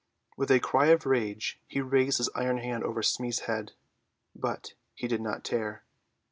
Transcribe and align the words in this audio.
With 0.35 0.49
a 0.49 0.59
cry 0.59 0.87
of 0.87 1.05
rage 1.05 1.61
he 1.67 1.79
raised 1.79 2.17
his 2.17 2.27
iron 2.33 2.57
hand 2.57 2.83
over 2.83 3.03
Smee's 3.03 3.41
head; 3.41 3.73
but 4.35 4.73
he 4.95 5.07
did 5.07 5.21
not 5.21 5.43
tear. 5.43 5.83